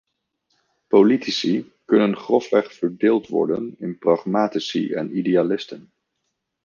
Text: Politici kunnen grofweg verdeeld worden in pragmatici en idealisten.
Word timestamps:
Politici 0.87 1.69
kunnen 1.85 2.15
grofweg 2.15 2.71
verdeeld 2.73 3.27
worden 3.27 3.75
in 3.79 3.97
pragmatici 3.97 4.93
en 4.93 5.17
idealisten. 5.17 5.91